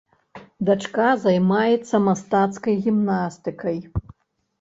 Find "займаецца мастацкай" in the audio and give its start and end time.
1.25-2.75